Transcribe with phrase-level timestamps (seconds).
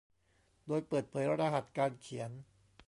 [0.67, 2.31] โดยเปิดเผยรหัสการเขียน